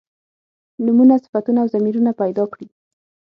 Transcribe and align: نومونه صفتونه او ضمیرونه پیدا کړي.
نومونه 0.85 1.15
صفتونه 1.23 1.59
او 1.63 1.67
ضمیرونه 1.75 2.11
پیدا 2.21 2.43
کړي. 2.53 2.67